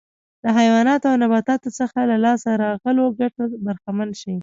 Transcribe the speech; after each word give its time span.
د 0.43 0.45
حیواناتو 0.57 1.05
او 1.11 1.17
نباتاتو 1.23 1.69
څخه 1.79 1.99
له 2.09 2.17
لاسته 2.25 2.51
راغلو 2.65 3.05
ګټو 3.19 3.43
برخمن 3.65 4.09
شي. 4.21 4.33